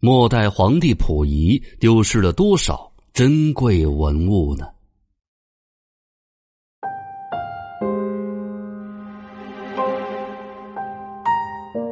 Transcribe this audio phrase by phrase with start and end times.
[0.00, 4.68] 末代皇帝溥仪丢失了多少珍贵文物呢？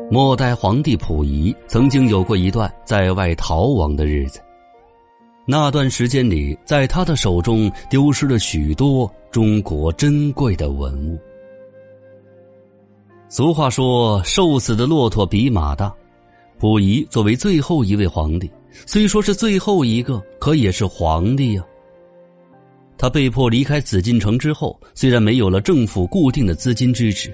[0.08, 4.40] 末代皇帝溥仪曾经有过一段在外逃亡的日子，
[5.44, 11.18] 那段时间里，在他的手中丢失了许多中国珍贵的文物。
[13.28, 15.92] 俗话说：“瘦死的骆驼比马大。”
[16.58, 18.50] 溥仪作为最后一位皇帝，
[18.86, 21.64] 虽说是最后一个，可也是皇帝呀。
[22.98, 27.30] 他被迫离开紫禁城之后，虽然没有了政府固定的资金支持，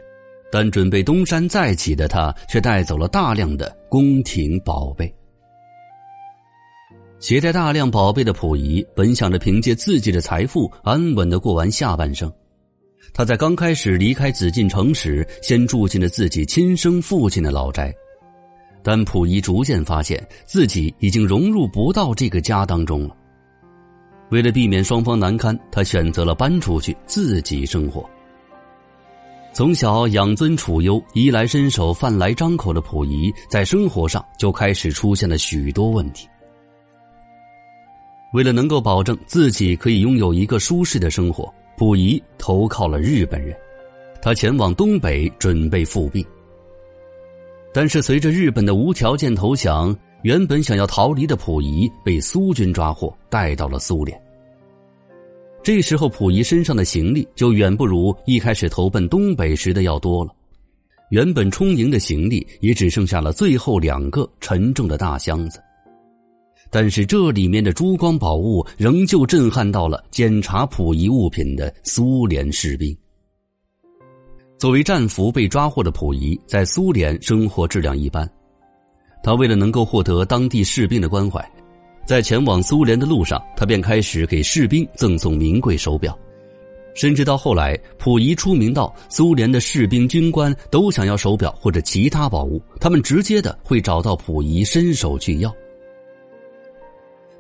[0.51, 5.13] 但准备东山再起的他，却带走了大量的宫廷宝贝。
[7.21, 12.31] 携带大量宝贝的溥仪，本想着凭借自己的财富安稳的过完下半生。
[13.15, 17.95] 他在刚开始离开紫禁城时，先住进了自己亲生父亲的老宅。
[18.83, 23.17] 但溥仪逐渐发现自己已经融入不到这个家当中了。
[24.31, 28.09] 为了避免双方难堪，他选择了搬出去自己生活。
[29.53, 36.27] 从小养尊处优、衣来伸手、饭来张口的溥仪，在生活上就开始出现了许多问题。
[38.33, 43.55] 为了能够保证自己可以拥有一个舒适的生活，溥仪投靠了日本人，
[44.23, 46.27] 他前往东北准备复辟。
[47.75, 54.21] 但是，随着日本的无条件投降，原本想要逃离的溥仪被苏军抓获，带到了苏联。
[55.63, 60.31] 这时候，溥仪身上的行李就远不如一开始投奔东北时的要多了。
[61.09, 65.59] 原本充盈的行李也只剩下了最后两个沉重的大箱子。
[66.69, 72.95] 但是，这里面的珠光宝物仍旧震撼到了检查溥仪物品的苏联士兵。
[74.63, 78.31] 作为战俘被抓获的溥仪，在苏联生活质量一般。
[79.21, 81.45] 他为了能够获得当地士兵的关怀，
[82.07, 86.17] 在前往苏联的路上，他便开始给士兵赠送名贵手表。
[86.95, 95.53] 甚至到后来，溥仪出名到苏联的士兵军官都想要手表或者其他宝物，他们直接的会找到溥仪伸手去要。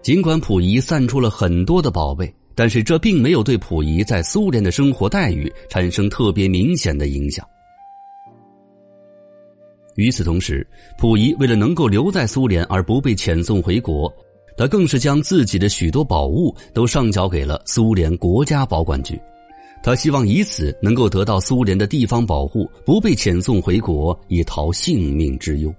[0.03, 2.35] 尽管溥仪散出了很多的宝贝。
[2.63, 7.45] 但是这并没有对溥仪在苏联的生活待遇产生特别明显的影响。
[9.97, 10.65] 与此同时，
[10.97, 14.09] 溥仪为了能够留在苏联而不被遣送回国，
[14.57, 19.21] 他更是将自己的许多宝物都上缴给了苏联国家保管局。
[19.83, 25.75] 他希望以此能够得到苏联的地方保护，不被遣送回国，以逃性命之忧。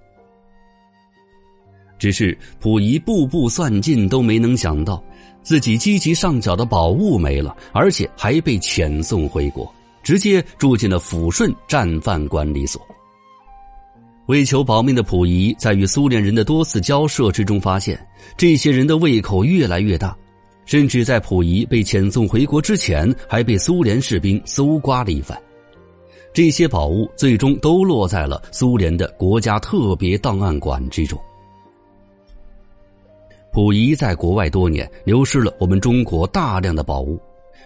[2.03, 5.01] 只是溥仪步步算尽，都没能想到。
[5.41, 12.81] 自己积极上缴的宝物没了，而且还被遣送回国，直接住进了抚顺战犯管理所。
[14.25, 17.97] 为求保命的溥仪，在与苏联人的多次交涉之中，发现
[18.35, 20.13] 这些人的胃口越来越大，
[20.65, 25.41] 甚至在溥仪被遣送回国之前，还被苏联士兵搜刮了一番。
[26.33, 31.17] 这些宝物最终都落在了苏联的国家特别档案馆之中。
[33.53, 37.21] 溥仪在国外多年，流失了我们中国大量的宝物，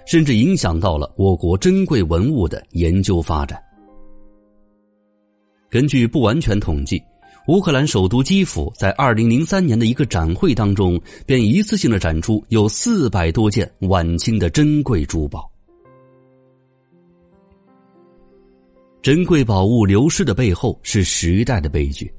[0.06, 3.58] 甚至影响到了我国珍贵文物的研究发展。
[5.70, 7.02] 根据不完全统计，
[7.47, 15.50] 乌克兰首都基辅在二零零三年的一个展会当中，便一次性的展出有四百多件晚清的珍贵珠宝。
[19.02, 22.14] 珍贵宝物流失的背后是时代的悲剧。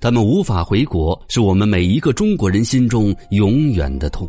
[0.00, 4.28] 他们无法回国，是我们每一个中国人心中永远的痛。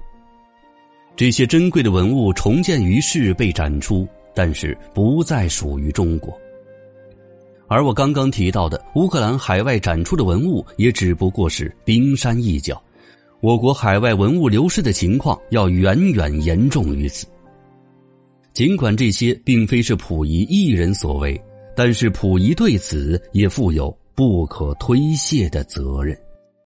[1.15, 6.33] 这些珍贵的文物重建于世，被展出，但是不再属于中国。
[7.67, 12.81] 而我刚刚提到的乌克兰海外展出的文物，也只不过是冰山一角。
[13.41, 17.25] 我国海外文物流失的情况要远远严重于此。
[18.53, 21.39] 尽管这些并非是溥仪一人所为，
[21.75, 23.95] 但是溥仪对此也负有。
[24.15, 26.17] 不可推卸的责任。